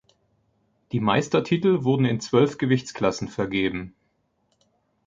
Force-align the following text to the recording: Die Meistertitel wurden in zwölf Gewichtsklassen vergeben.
Die 0.93 0.99
Meistertitel 0.99 1.83
wurden 1.83 2.05
in 2.05 2.19
zwölf 2.21 2.57
Gewichtsklassen 2.57 3.27
vergeben. 3.27 3.93